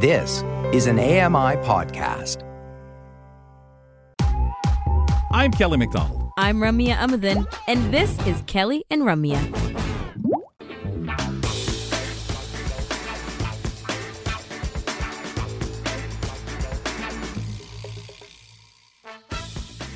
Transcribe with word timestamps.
This 0.00 0.44
is 0.72 0.86
an 0.86 1.00
AMI 1.00 1.56
podcast. 1.66 2.44
I'm 5.32 5.50
Kelly 5.50 5.76
McDonald. 5.76 6.30
I'm 6.38 6.58
Ramya 6.58 6.94
Amuthan, 6.94 7.52
and 7.66 7.92
this 7.92 8.16
is 8.24 8.40
Kelly 8.46 8.84
and 8.90 9.02
Ramya. 9.02 9.42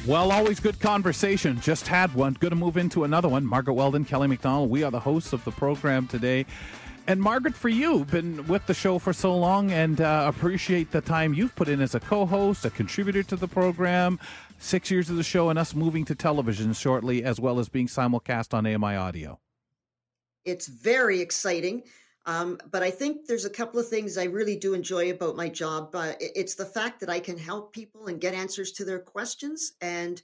Well, 0.05 0.33
always 0.33 0.59
good 0.59 0.81
conversation. 0.81 1.61
Just 1.61 1.87
had 1.87 2.13
one. 2.17 2.37
Going 2.41 2.51
to 2.51 2.57
move 2.57 2.77
into 2.77 3.05
another 3.05 3.29
one. 3.29 3.47
Margaret 3.47 3.75
Weldon, 3.75 4.05
Kelly 4.05 4.27
McDonald. 4.27 4.69
We 4.69 4.83
are 4.83 4.91
the 4.91 4.99
hosts 4.99 5.33
of 5.33 5.45
the 5.45 5.53
program 5.53 6.09
today. 6.09 6.45
And 7.09 7.21
Margaret, 7.21 7.55
for 7.55 7.69
you, 7.69 8.05
been 8.05 8.47
with 8.47 8.65
the 8.67 8.75
show 8.75 8.99
for 9.01 9.13
so 9.13 9.37
long 9.37 9.73
and 9.73 10.01
uh, 10.01 10.31
appreciate 10.33 10.93
the 10.93 11.01
time 11.01 11.35
you've 11.35 11.55
put 11.57 11.69
in 11.69 11.81
as 11.81 11.97
a 11.97 12.01
co-host, 12.01 12.65
a 12.65 12.71
contributor 12.71 13.25
to 13.25 13.35
the 13.35 13.49
program, 13.49 14.21
six 14.61 14.89
years 14.89 15.11
of 15.11 15.17
the 15.17 15.25
show, 15.25 15.51
and 15.51 15.59
us 15.59 15.75
moving 15.75 16.05
to 16.05 16.15
television 16.15 16.73
shortly, 16.73 17.25
as 17.25 17.41
well 17.41 17.59
as 17.59 17.69
being 17.69 17.89
simulcast 17.89 18.55
on 18.55 18.67
AMI 18.67 18.95
Audio. 18.95 19.41
It's 20.45 20.69
very 20.69 21.21
exciting. 21.21 21.83
Um, 22.25 22.59
but 22.71 22.85
I 22.85 22.91
think 22.91 23.27
there's 23.27 23.47
a 23.47 23.51
couple 23.51 23.81
of 23.81 23.89
things 23.89 24.17
I 24.17 24.25
really 24.25 24.57
do 24.57 24.73
enjoy 24.73 25.11
about 25.11 25.35
my 25.35 25.49
job. 25.49 25.93
Uh, 25.93 26.13
it's 26.21 26.55
the 26.55 26.65
fact 26.65 27.01
that 27.01 27.11
I 27.11 27.19
can 27.19 27.37
help 27.37 27.73
people 27.73 28.07
and 28.07 28.21
get 28.21 28.33
answers 28.33 28.71
to 28.73 28.85
their 28.85 29.01
questions, 29.01 29.73
and 29.81 30.23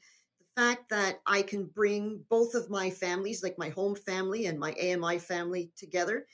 the 0.55 0.63
fact 0.63 0.91
that 0.91 1.21
I 1.27 1.43
can 1.43 1.65
bring 1.65 2.21
both 2.29 2.55
of 2.55 2.71
my 2.71 2.89
families, 2.89 3.43
like 3.43 3.59
my 3.59 3.71
home 3.71 3.97
family 3.97 4.47
and 4.47 4.61
my 4.61 4.75
AMI 4.81 5.19
family, 5.19 5.73
together 5.77 6.19
but 6.19 6.25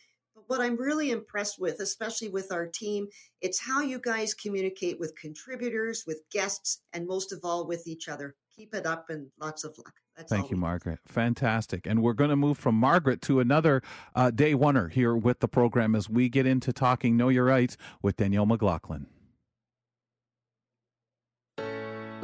what 0.47 0.61
I'm 0.61 0.77
really 0.77 1.11
impressed 1.11 1.59
with, 1.59 1.81
especially 1.81 2.29
with 2.29 2.53
our 2.53 2.67
team, 2.67 3.07
it's 3.41 3.61
how 3.61 3.81
you 3.81 3.99
guys 3.99 4.35
communicate 4.35 4.99
with 4.99 5.15
contributors, 5.17 6.05
with 6.07 6.23
guests, 6.33 6.83
and 6.93 7.07
most 7.07 7.33
of 7.33 7.41
all 7.45 7.67
with 7.67 7.87
each 7.87 8.09
other. 8.09 8.35
Keep 8.55 8.75
it 8.75 8.87
up 8.87 9.07
and 9.11 9.27
lots 9.41 9.65
of 9.65 9.77
luck. 9.79 9.93
That's 10.17 10.31
Thank 10.31 10.51
you, 10.51 10.57
Margaret. 10.57 11.01
Fantastic. 11.07 11.87
And 11.87 12.01
we're 12.01 12.13
going 12.13 12.31
to 12.31 12.37
move 12.37 12.57
from 12.57 12.77
Margaret 12.77 13.21
to 13.23 13.41
another 13.41 13.83
uh, 14.15 14.31
day 14.31 14.55
oneer 14.55 14.93
here 14.93 15.17
with 15.17 15.41
the 15.41 15.49
program 15.49 15.97
as 15.97 16.09
we 16.09 16.29
get 16.29 16.47
into 16.47 16.73
talking 16.73 17.17
Know 17.17 17.31
Your 17.31 17.47
Rights 17.47 17.77
with 18.01 18.17
Danielle 18.17 18.47
McLaughlin. 18.47 19.07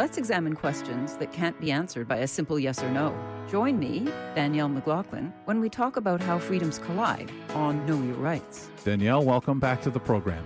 Let's 0.00 0.16
examine 0.16 0.54
questions 0.56 1.18
that 1.18 1.30
can't 1.30 1.60
be 1.60 1.70
answered 1.70 2.08
by 2.08 2.16
a 2.16 2.26
simple 2.26 2.58
yes 2.58 2.82
or 2.82 2.90
no. 2.90 3.14
Join 3.50 3.78
me, 3.78 4.10
Danielle 4.34 4.70
McLaughlin, 4.70 5.30
when 5.44 5.60
we 5.60 5.68
talk 5.68 5.98
about 5.98 6.22
how 6.22 6.38
freedoms 6.38 6.78
collide 6.78 7.30
on 7.50 7.84
Know 7.84 8.00
Your 8.00 8.14
Rights. 8.14 8.70
Danielle, 8.82 9.22
welcome 9.22 9.60
back 9.60 9.82
to 9.82 9.90
the 9.90 10.00
program. 10.00 10.42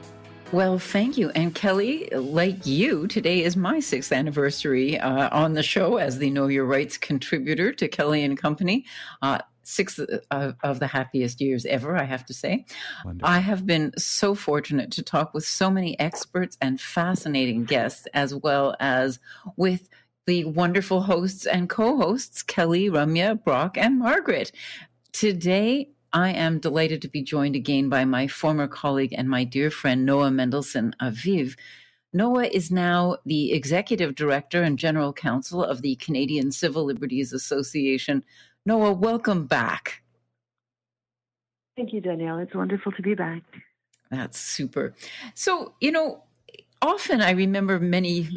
Well, 0.51 0.81
thank 0.81 1.17
you. 1.17 1.31
And 1.37 1.55
Kelly, 1.55 2.09
like 2.11 2.67
you, 2.67 3.07
today 3.07 3.45
is 3.45 3.57
my 3.57 3.79
sixth 3.79 4.11
anniversary 4.11 4.99
uh, 4.99 5.29
on 5.31 5.53
the 5.53 5.63
show 5.63 5.99
as 5.99 6.19
the 6.19 6.31
Know 6.31 6.49
Your 6.49 6.65
Rights 6.65 6.99
contributor 6.99 7.73
to 7.75 7.87
Kelly 7.87 8.25
and 8.25 8.37
Company. 8.37 8.85
Uh, 9.23 9.39
six 9.65 9.99
uh, 9.99 10.19
of, 10.31 10.57
of, 10.63 10.81
the 10.81 10.87
happiest 10.87 11.41
years 11.41 11.67
ever, 11.67 11.97
I 11.97 12.05
have 12.05 12.25
to 12.27 12.35
say. 12.35 12.65
Wonderful. 13.05 13.29
I 13.29 13.39
have 13.39 13.67
been 13.67 13.93
so 13.99 14.35
fortunate 14.35 14.91
to 14.93 15.03
talk 15.03 15.35
with 15.35 15.45
so 15.47 15.71
many 15.71 15.99
experts 15.99 16.57
and 16.61 16.81
fascinating 16.81 17.65
guests, 17.65 18.07
as 18.15 18.35
well 18.35 18.77
as 18.81 19.19
with 19.57 19.89
the 20.27 20.45
wonderful 20.45 21.03
hosts 21.03 21.47
and 21.47 21.69
co 21.69 21.97
hosts, 21.97 22.43
Kelly, 22.43 22.89
Ramya, 22.89 23.43
Brock, 23.43 23.77
and 23.77 23.99
Margaret. 23.99 24.53
Today, 25.13 25.91
I 26.13 26.31
am 26.31 26.61
delighted 26.61 27.03
to 27.03 27.09
be 27.09 27.23
joined 27.23 27.57
again 27.57 27.89
by 27.89 28.05
my 28.05 28.29
former 28.29 28.69
colleague 28.69 29.13
and 29.17 29.29
my 29.29 29.45
dear 29.45 29.71
friend, 29.71 30.07
Noah 30.07 30.31
Mendelsohn 30.31 30.95
Aviv. 31.03 31.57
Noah 32.13 32.47
is 32.47 32.71
now 32.71 33.17
the 33.27 33.53
executive 33.53 34.15
director 34.15 34.63
and 34.63 34.79
general 34.79 35.13
counsel 35.13 35.65
of 35.65 35.83
the 35.83 35.97
Canadian 35.97 36.53
Civil 36.53 36.85
Liberties 36.85 37.33
Association, 37.33 38.25
Noah, 38.67 38.93
welcome 38.93 39.47
back. 39.47 40.03
Thank 41.77 41.93
you, 41.93 42.01
Danielle. 42.01 42.39
It's 42.39 42.55
wonderful 42.55 42.93
to 42.93 43.03
be 43.03 43.15
back. 43.15 43.43
That's 44.11 44.39
super. 44.39 44.95
So, 45.35 45.75
you 45.81 45.93
know, 45.93 46.23
often 46.81 47.21
I 47.21 47.33
remember 47.33 47.79
many, 47.79 48.29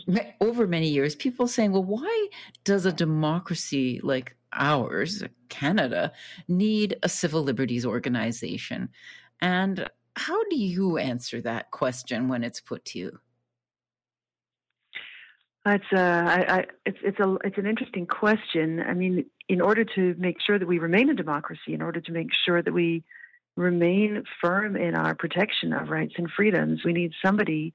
over 0.42 0.68
many 0.68 0.90
years, 0.90 1.16
people 1.16 1.48
saying, 1.48 1.72
well, 1.72 1.84
why 1.84 2.28
does 2.64 2.86
a 2.86 2.92
democracy 2.92 4.02
like 4.04 4.36
ours, 4.54 5.24
Canada, 5.50 6.12
need 6.48 6.98
a 7.04 7.10
civil 7.10 7.44
liberties 7.44 7.86
organization? 7.86 8.90
And 9.40 9.88
how 10.16 10.44
do 10.50 10.58
you 10.58 10.98
answer 10.98 11.42
that 11.42 11.72
question 11.72 12.28
when 12.28 12.44
it's 12.44 12.60
put 12.60 12.84
to 12.86 13.00
you? 13.00 13.20
It's 15.66 15.86
uh, 15.94 15.98
I, 15.98 16.60
I, 16.60 16.66
it's 16.86 16.98
it's 17.04 17.20
a 17.20 17.38
it's 17.44 17.58
an 17.58 17.66
interesting 17.66 18.08
question. 18.08 18.80
I 18.80 18.94
mean, 18.94 19.26
in 19.50 19.62
order 19.62 19.86
to 19.86 20.16
make 20.18 20.42
sure 20.42 20.60
that 20.60 20.68
we 20.68 20.80
remain 20.80 21.10
a 21.10 21.14
democracy, 21.14 21.74
in 21.74 21.82
order 21.82 22.02
to 22.02 22.12
make 22.12 22.30
sure 22.46 22.62
that 22.62 22.74
we 22.74 23.04
remain 23.56 24.24
firm 24.42 24.76
in 24.76 24.96
our 24.96 25.16
protection 25.16 25.74
of 25.74 25.90
rights 25.90 26.14
and 26.18 26.30
freedoms, 26.30 26.84
we 26.84 26.94
need 26.94 27.14
somebody 27.24 27.74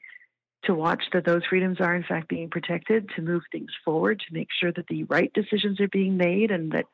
to 0.65 0.75
watch 0.75 1.03
that 1.13 1.25
those 1.25 1.43
freedoms 1.49 1.81
are 1.81 1.95
in 1.95 2.05
fact 2.05 2.29
being 2.29 2.49
protected, 2.49 3.09
to 3.17 3.23
move 3.23 3.43
things 3.51 3.71
forward, 3.85 4.21
to 4.21 4.35
make 4.35 4.49
sure 4.61 4.71
that 4.73 4.87
the 4.87 5.03
right 5.05 5.33
decisions 5.33 5.81
are 5.81 5.89
being 5.89 6.17
made, 6.17 6.51
and 6.51 6.71
that 6.73 6.87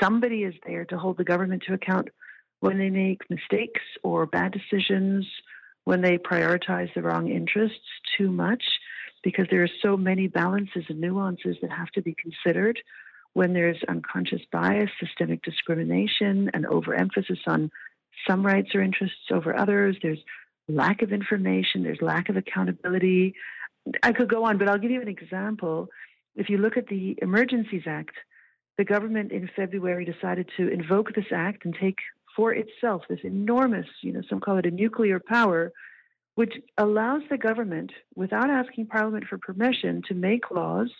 somebody 0.00 0.44
is 0.44 0.54
there 0.66 0.84
to 0.86 0.96
hold 0.96 1.18
the 1.18 1.24
government 1.24 1.62
to 1.66 1.74
account 1.74 2.08
when 2.60 2.78
they 2.78 2.90
make 2.90 3.28
mistakes 3.28 3.82
or 4.02 4.26
bad 4.26 4.52
decisions, 4.52 5.26
when 5.84 6.00
they 6.00 6.16
prioritize 6.16 6.92
the 6.94 7.02
wrong 7.02 7.28
interests 7.28 7.78
too 8.16 8.30
much, 8.30 8.62
because 9.22 9.46
there 9.50 9.62
are 9.62 9.68
so 9.82 9.96
many 9.96 10.26
balances 10.26 10.84
and 10.88 11.00
nuances 11.00 11.56
that 11.60 11.70
have 11.70 11.90
to 11.90 12.00
be 12.00 12.14
considered 12.14 12.78
when 13.34 13.52
there's 13.52 13.78
unconscious 13.88 14.42
bias, 14.50 14.90
systemic 14.98 15.42
discrimination, 15.42 16.50
and 16.52 16.66
overemphasis 16.66 17.38
on 17.46 17.70
some 18.28 18.44
rights 18.44 18.74
or 18.74 18.82
interests 18.82 19.30
over 19.30 19.56
others. 19.56 19.96
There's 20.02 20.18
lack 20.68 21.02
of 21.02 21.12
information, 21.12 21.82
there's 21.82 22.02
lack 22.02 22.28
of 22.28 22.36
accountability. 22.36 23.34
I 24.02 24.12
could 24.12 24.28
go 24.28 24.44
on, 24.44 24.58
but 24.58 24.68
I'll 24.68 24.78
give 24.78 24.90
you 24.90 25.00
an 25.00 25.08
example. 25.08 25.88
If 26.36 26.48
you 26.48 26.58
look 26.58 26.76
at 26.76 26.88
the 26.88 27.16
Emergencies 27.22 27.84
Act, 27.86 28.14
the 28.78 28.84
government 28.84 29.32
in 29.32 29.50
February 29.54 30.04
decided 30.04 30.48
to 30.56 30.68
invoke 30.68 31.14
this 31.14 31.26
act 31.32 31.64
and 31.64 31.74
take 31.78 31.98
for 32.36 32.52
itself 32.52 33.02
this 33.08 33.20
enormous, 33.24 33.86
you 34.02 34.12
know, 34.12 34.22
some 34.28 34.40
call 34.40 34.58
it 34.58 34.66
a 34.66 34.70
nuclear 34.70 35.20
power, 35.20 35.72
which 36.36 36.54
allows 36.78 37.22
the 37.28 37.36
government, 37.36 37.90
without 38.14 38.48
asking 38.48 38.86
Parliament 38.86 39.24
for 39.28 39.38
permission, 39.38 40.02
to 40.08 40.14
make 40.14 40.50
laws 40.50 40.90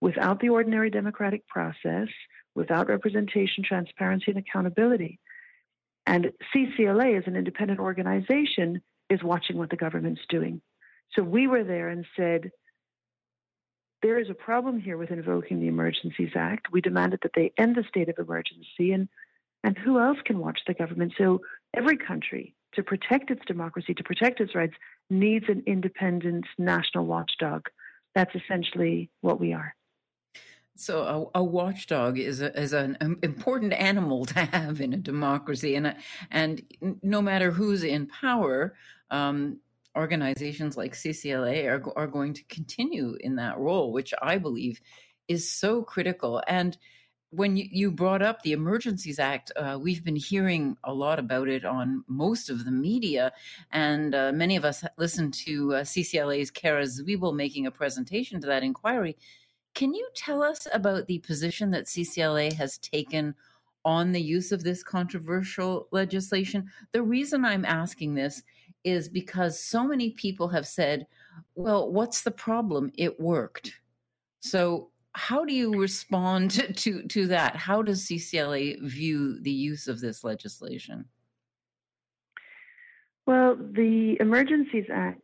without 0.00 0.40
the 0.40 0.48
ordinary 0.48 0.90
democratic 0.90 1.46
process, 1.48 2.08
without 2.54 2.88
representation, 2.88 3.64
transparency, 3.64 4.26
and 4.28 4.38
accountability. 4.38 5.18
And 6.06 6.32
CCLA, 6.54 7.18
as 7.18 7.24
an 7.26 7.36
independent 7.36 7.80
organization, 7.80 8.80
is 9.10 9.22
watching 9.22 9.58
what 9.58 9.70
the 9.70 9.76
government's 9.76 10.22
doing. 10.28 10.60
So 11.14 11.22
we 11.22 11.46
were 11.46 11.64
there 11.64 11.88
and 11.88 12.06
said, 12.16 12.50
there 14.02 14.18
is 14.18 14.30
a 14.30 14.34
problem 14.34 14.80
here 14.80 14.96
with 14.96 15.10
invoking 15.10 15.60
the 15.60 15.66
Emergencies 15.66 16.32
Act. 16.36 16.70
We 16.70 16.80
demanded 16.80 17.20
that 17.22 17.32
they 17.34 17.52
end 17.58 17.74
the 17.74 17.84
state 17.88 18.08
of 18.08 18.18
emergency, 18.18 18.92
and, 18.92 19.08
and 19.64 19.76
who 19.76 19.98
else 19.98 20.18
can 20.24 20.38
watch 20.38 20.60
the 20.66 20.74
government? 20.74 21.14
So 21.18 21.40
every 21.74 21.96
country, 21.96 22.54
to 22.74 22.82
protect 22.82 23.30
its 23.30 23.44
democracy, 23.46 23.94
to 23.94 24.04
protect 24.04 24.40
its 24.40 24.54
rights, 24.54 24.74
needs 25.10 25.46
an 25.48 25.64
independent 25.66 26.44
national 26.58 27.06
watchdog. 27.06 27.66
That's 28.14 28.34
essentially 28.34 29.10
what 29.20 29.40
we 29.40 29.52
are. 29.52 29.74
So 30.80 31.30
a, 31.34 31.40
a, 31.40 31.42
watchdog 31.42 32.20
is 32.20 32.40
a, 32.40 32.56
is 32.56 32.72
an 32.72 33.18
important 33.24 33.72
animal 33.72 34.24
to 34.32 34.38
have 34.38 34.80
in 34.80 34.92
a 34.92 34.96
democracy, 34.96 35.74
and 35.74 35.96
and 36.30 36.62
no 37.02 37.20
matter 37.20 37.50
who's 37.50 37.82
in 37.82 38.06
power, 38.06 38.76
um, 39.10 39.58
organizations 39.96 40.76
like 40.76 40.92
CCLA 40.92 41.66
are 41.66 41.98
are 41.98 42.06
going 42.06 42.32
to 42.34 42.44
continue 42.44 43.16
in 43.18 43.34
that 43.36 43.58
role, 43.58 43.92
which 43.92 44.14
I 44.22 44.38
believe 44.38 44.80
is 45.26 45.50
so 45.50 45.82
critical. 45.82 46.44
And 46.46 46.78
when 47.30 47.56
you, 47.56 47.66
you 47.70 47.90
brought 47.90 48.22
up 48.22 48.42
the 48.42 48.52
Emergencies 48.52 49.18
Act, 49.18 49.50
uh, 49.56 49.78
we've 49.82 50.04
been 50.04 50.16
hearing 50.16 50.76
a 50.84 50.94
lot 50.94 51.18
about 51.18 51.48
it 51.48 51.64
on 51.64 52.04
most 52.06 52.50
of 52.50 52.64
the 52.64 52.70
media, 52.70 53.32
and 53.72 54.14
uh, 54.14 54.30
many 54.32 54.54
of 54.54 54.64
us 54.64 54.84
listened 54.96 55.34
to 55.34 55.74
uh, 55.74 55.80
CCLA's 55.80 56.52
Cara 56.52 56.84
Zwibel 56.84 57.34
making 57.34 57.66
a 57.66 57.72
presentation 57.72 58.40
to 58.40 58.46
that 58.46 58.62
inquiry 58.62 59.16
can 59.78 59.94
you 59.94 60.08
tell 60.16 60.42
us 60.42 60.66
about 60.72 61.06
the 61.06 61.20
position 61.20 61.70
that 61.70 61.84
CCLA 61.84 62.52
has 62.54 62.78
taken 62.78 63.32
on 63.84 64.10
the 64.10 64.20
use 64.20 64.50
of 64.50 64.64
this 64.64 64.82
controversial 64.82 65.86
legislation? 65.92 66.68
The 66.90 67.02
reason 67.04 67.44
I'm 67.44 67.64
asking 67.64 68.16
this 68.16 68.42
is 68.82 69.08
because 69.08 69.62
so 69.62 69.84
many 69.84 70.10
people 70.10 70.48
have 70.48 70.66
said, 70.66 71.06
well, 71.54 71.92
what's 71.92 72.22
the 72.22 72.32
problem? 72.32 72.90
It 72.98 73.20
worked. 73.20 73.72
So, 74.40 74.90
how 75.12 75.44
do 75.44 75.54
you 75.54 75.80
respond 75.80 76.50
to, 76.78 77.04
to, 77.04 77.28
that? 77.28 77.54
How 77.54 77.80
does 77.80 78.04
CCLA 78.04 78.82
view 78.82 79.38
the 79.42 79.52
use 79.52 79.86
of 79.86 80.00
this 80.00 80.24
legislation? 80.24 81.04
Well, 83.26 83.54
the 83.54 84.16
Emergencies 84.18 84.86
Act 84.92 85.22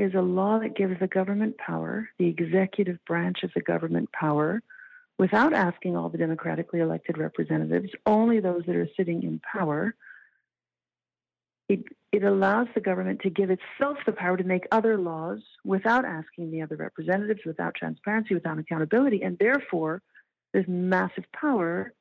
is 0.00 0.14
a 0.14 0.20
law 0.22 0.58
that 0.58 0.74
gives 0.74 0.98
the 0.98 1.06
government 1.06 1.58
power, 1.58 2.08
the 2.18 2.26
executive 2.26 2.98
branch 3.06 3.42
of 3.42 3.50
the 3.54 3.60
government 3.60 4.10
power, 4.12 4.62
without 5.18 5.52
asking 5.52 5.94
all 5.94 6.08
the 6.08 6.16
democratically 6.16 6.80
elected 6.80 7.18
representatives, 7.18 7.90
only 8.06 8.40
those 8.40 8.62
that 8.66 8.76
are 8.76 8.88
sitting 8.96 9.22
in 9.22 9.40
power. 9.40 9.94
It, 11.68 11.84
it 12.10 12.24
allows 12.24 12.68
the 12.74 12.80
government 12.80 13.20
to 13.20 13.30
give 13.30 13.50
itself 13.50 13.98
the 14.06 14.12
power 14.12 14.38
to 14.38 14.42
make 14.42 14.64
other 14.72 14.96
laws 14.96 15.40
without 15.66 16.06
asking 16.06 16.50
the 16.50 16.62
other 16.62 16.76
representatives, 16.76 17.40
without 17.44 17.74
transparency, 17.74 18.32
without 18.32 18.58
accountability, 18.58 19.22
and 19.22 19.36
therefore 19.38 20.00
this 20.54 20.64
massive 20.66 21.24
power 21.38 21.92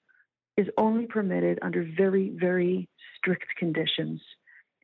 is 0.56 0.68
only 0.78 1.06
permitted 1.06 1.60
under 1.62 1.86
very, 1.98 2.30
very 2.30 2.88
strict 3.18 3.48
conditions. 3.58 4.22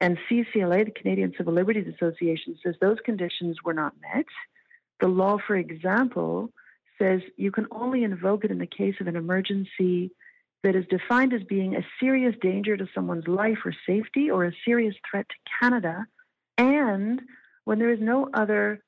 And 0.02 0.18
CCLA, 0.30 0.86
the 0.86 0.92
Canadian 0.92 1.34
Civil 1.38 1.54
Liberties 1.54 1.94
Association, 1.94 2.58
says 2.64 2.76
those 2.82 2.98
conditions 3.06 3.58
were 3.64 3.74
not 3.74 3.94
met. 4.02 4.26
The 5.00 5.08
law, 5.08 5.38
for 5.46 5.56
example, 5.56 6.52
says 7.00 7.22
you 7.38 7.52
can 7.52 7.68
only 7.72 8.04
invoke 8.04 8.46
it 8.46 8.52
in 8.52 8.58
the 8.58 8.68
case 8.68 8.96
of 9.00 9.08
an 9.08 9.16
emergency 9.16 10.12
that 10.64 10.76
is 10.76 10.86
defined 10.90 11.34
as 11.34 11.44
being 11.44 11.76
a 11.76 11.86
serious 12.00 12.36
danger 12.42 12.76
to 12.76 12.88
someone's 12.94 13.28
life 13.28 13.60
or 13.66 13.74
safety 13.86 14.32
or 14.32 14.46
a 14.46 14.52
serious 14.66 14.96
threat 15.10 15.28
to 15.30 15.36
Canada, 15.60 16.06
and 16.58 17.22
when 17.66 17.80
there 17.80 17.92
is 17.92 18.00
no 18.02 18.30
other 18.34 18.82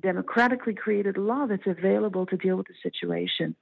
democratically 0.00 0.74
created 0.74 1.16
law 1.16 1.46
that's 1.46 1.66
available 1.66 2.26
to 2.26 2.36
deal 2.36 2.56
with 2.56 2.66
the 2.68 2.74
situation. 2.82 3.56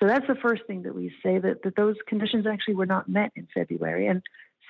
So 0.00 0.06
that's 0.06 0.26
the 0.26 0.34
first 0.34 0.62
thing 0.66 0.82
that 0.82 0.94
we 0.94 1.12
say 1.22 1.38
that, 1.38 1.62
that 1.62 1.76
those 1.76 1.96
conditions 2.08 2.46
actually 2.46 2.74
were 2.74 2.86
not 2.86 3.08
met 3.08 3.32
in 3.36 3.48
February. 3.52 4.06
And 4.06 4.22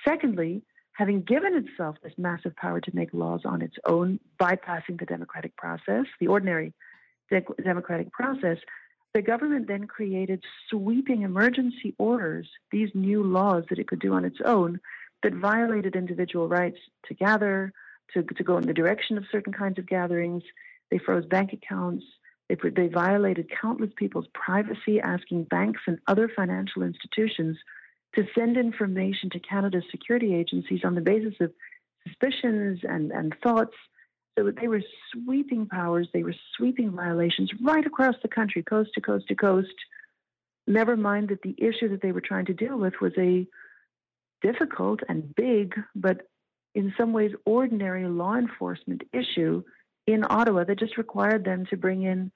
secondly, 0.07 0.61
having 0.95 1.21
given 1.21 1.53
itself 1.55 1.97
this 2.01 2.13
massive 2.17 2.55
power 2.55 2.79
to 2.79 2.95
make 2.95 3.13
laws 3.13 3.41
on 3.43 3.61
its 3.61 3.75
own, 3.85 4.19
bypassing 4.39 4.97
the 4.97 5.05
democratic 5.05 5.55
process, 5.57 6.05
the 6.21 6.27
ordinary 6.27 6.73
de- 7.29 7.43
democratic 7.63 8.11
process, 8.13 8.57
the 9.13 9.21
government 9.21 9.67
then 9.67 9.87
created 9.87 10.41
sweeping 10.69 11.23
emergency 11.23 11.93
orders, 11.97 12.47
these 12.71 12.89
new 12.93 13.23
laws 13.23 13.65
that 13.69 13.79
it 13.79 13.87
could 13.87 13.99
do 13.99 14.13
on 14.13 14.23
its 14.23 14.39
own, 14.45 14.79
that 15.21 15.33
violated 15.33 15.95
individual 15.95 16.47
rights 16.47 16.77
to 17.07 17.13
gather, 17.13 17.73
to, 18.13 18.23
to 18.23 18.43
go 18.43 18.57
in 18.57 18.67
the 18.67 18.73
direction 18.73 19.17
of 19.17 19.25
certain 19.31 19.51
kinds 19.51 19.77
of 19.77 19.87
gatherings. 19.87 20.43
They 20.91 20.97
froze 20.97 21.25
bank 21.25 21.51
accounts. 21.51 22.05
They, 22.47 22.55
they 22.69 22.87
violated 22.87 23.49
countless 23.61 23.91
people's 23.97 24.27
privacy, 24.33 25.01
asking 25.01 25.45
banks 25.45 25.81
and 25.87 25.99
other 26.07 26.29
financial 26.33 26.83
institutions 26.83 27.57
to 28.15 28.25
send 28.37 28.57
information 28.57 29.29
to 29.31 29.39
Canada's 29.39 29.83
security 29.91 30.33
agencies 30.33 30.81
on 30.83 30.95
the 30.95 31.01
basis 31.01 31.33
of 31.39 31.51
suspicions 32.07 32.79
and, 32.83 33.11
and 33.11 33.35
thoughts. 33.43 33.75
So 34.37 34.51
they 34.51 34.67
were 34.67 34.83
sweeping 35.11 35.65
powers, 35.65 36.07
they 36.13 36.23
were 36.23 36.35
sweeping 36.57 36.91
violations 36.91 37.51
right 37.61 37.85
across 37.85 38.15
the 38.21 38.27
country, 38.27 38.63
coast 38.63 38.91
to 38.95 39.01
coast 39.01 39.27
to 39.29 39.35
coast. 39.35 39.73
Never 40.67 40.97
mind 40.97 41.29
that 41.29 41.41
the 41.41 41.55
issue 41.57 41.89
that 41.89 42.01
they 42.01 42.11
were 42.11 42.21
trying 42.21 42.45
to 42.45 42.53
deal 42.53 42.77
with 42.77 42.95
was 42.99 43.13
a 43.17 43.47
difficult 44.41 45.01
and 45.07 45.33
big, 45.35 45.75
but 45.95 46.27
in 46.73 46.93
some 46.97 47.13
ways 47.13 47.31
ordinary 47.45 48.07
law 48.07 48.35
enforcement 48.35 49.03
issue 49.13 49.63
in 50.05 50.25
Ottawa 50.29 50.65
that 50.65 50.79
just 50.79 50.97
required 50.97 51.45
them 51.45 51.65
to 51.69 51.77
bring 51.77 52.03
in 52.03 52.31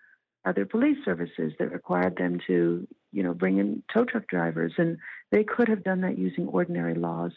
other 0.46 0.66
police 0.66 0.98
services, 1.04 1.52
that 1.60 1.72
required 1.72 2.16
them 2.16 2.40
to 2.48 2.88
you 3.12 3.24
know, 3.24 3.34
bring 3.34 3.58
in 3.58 3.84
tow 3.94 4.06
truck 4.06 4.28
drivers, 4.28 4.74
and 4.78 4.98
they 5.32 5.44
could 5.44 5.68
have 5.68 5.84
done 5.84 6.02
that 6.02 6.18
using 6.18 6.48
ordinary 6.48 6.96
laws. 6.96 7.32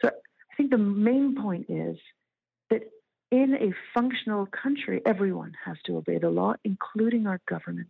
So 0.00 0.08
I 0.08 0.54
think 0.56 0.70
the 0.70 0.78
main 0.78 1.40
point 1.40 1.66
is 1.68 1.96
that 2.70 2.90
in 3.30 3.54
a 3.54 3.72
functional 3.92 4.46
country, 4.46 5.02
everyone 5.06 5.52
has 5.64 5.76
to 5.86 5.96
obey 5.96 6.18
the 6.18 6.30
law, 6.30 6.54
including 6.64 7.26
our 7.26 7.40
government. 7.48 7.88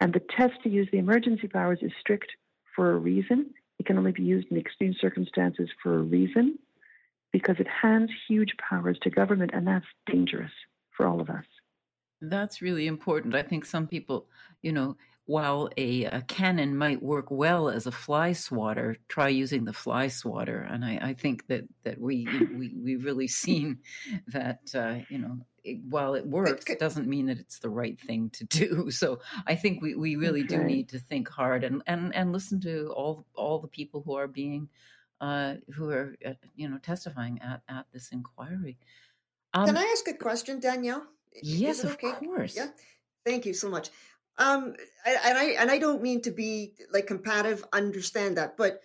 And 0.00 0.12
the 0.12 0.22
test 0.36 0.62
to 0.62 0.68
use 0.68 0.88
the 0.92 0.98
emergency 0.98 1.48
powers 1.48 1.78
is 1.82 1.92
strict 2.00 2.30
for 2.74 2.92
a 2.92 2.96
reason. 2.96 3.50
It 3.78 3.86
can 3.86 3.98
only 3.98 4.12
be 4.12 4.22
used 4.22 4.48
in 4.50 4.58
extreme 4.58 4.94
circumstances 5.00 5.68
for 5.82 5.96
a 5.96 6.02
reason 6.02 6.58
because 7.32 7.56
it 7.58 7.66
hands 7.66 8.10
huge 8.28 8.54
powers 8.58 8.98
to 9.02 9.10
government, 9.10 9.50
and 9.52 9.66
that's 9.66 9.86
dangerous 10.06 10.52
for 10.90 11.06
all 11.06 11.20
of 11.20 11.28
us. 11.30 11.44
That's 12.20 12.62
really 12.62 12.86
important. 12.86 13.34
I 13.34 13.42
think 13.42 13.64
some 13.64 13.86
people, 13.86 14.26
you 14.62 14.72
know, 14.72 14.96
while 15.26 15.68
a, 15.76 16.04
a, 16.04 16.22
cannon 16.22 16.76
might 16.76 17.02
work 17.02 17.30
well 17.30 17.68
as 17.68 17.86
a 17.86 17.92
fly 17.92 18.32
swatter, 18.32 18.96
try 19.08 19.28
using 19.28 19.64
the 19.64 19.72
fly 19.72 20.06
swatter. 20.06 20.60
And 20.60 20.84
I, 20.84 20.98
I 21.02 21.14
think 21.14 21.48
that 21.48 21.64
that 21.82 22.00
we 22.00 22.26
we 22.56 22.72
we 22.76 22.96
really 22.96 23.28
seen 23.44 23.78
that 24.28 24.60
uh, 24.74 24.98
you 25.08 25.18
know 25.18 25.38
it, 25.64 25.80
while 25.88 26.14
it 26.14 26.24
works, 26.24 26.70
it 26.70 26.78
doesn't 26.78 27.08
mean 27.08 27.26
that 27.26 27.38
it's 27.38 27.58
the 27.58 27.68
right 27.68 28.00
thing 28.00 28.30
to 28.30 28.44
do. 28.44 28.90
So 28.96 29.18
I 29.46 29.56
think 29.56 29.82
we, 29.82 29.94
we 29.94 30.16
really 30.16 30.44
okay. 30.44 30.56
do 30.56 30.64
need 30.64 30.88
to 30.90 30.98
think 30.98 31.28
hard 31.28 31.64
and, 31.64 31.82
and 31.86 32.14
and 32.14 32.32
listen 32.32 32.60
to 32.60 32.92
all 32.96 33.26
all 33.34 33.58
the 33.58 33.68
people 33.68 34.02
who 34.06 34.14
are 34.14 34.28
being 34.28 34.68
uh, 35.20 35.54
who 35.74 35.90
are 35.90 36.14
uh, 36.24 36.34
you 36.54 36.68
know 36.68 36.78
testifying 36.78 37.40
at 37.42 37.62
at 37.68 37.86
this 37.92 38.10
inquiry. 38.12 38.78
Um, 39.54 39.66
Can 39.66 39.76
I 39.76 39.90
ask 39.92 40.06
a 40.08 40.14
question, 40.14 40.60
Danielle? 40.60 41.04
Yes, 41.42 41.82
of 41.82 41.98
course. 41.98 42.56
Yeah. 42.56 42.68
Thank 43.24 43.44
you 43.44 43.54
so 43.54 43.68
much. 43.68 43.90
Um, 44.38 44.74
and 45.06 45.38
I 45.38 45.44
and 45.58 45.70
I 45.70 45.78
don't 45.78 46.02
mean 46.02 46.20
to 46.22 46.30
be 46.30 46.74
like 46.92 47.06
combative. 47.06 47.64
Understand 47.72 48.36
that, 48.36 48.56
but 48.56 48.82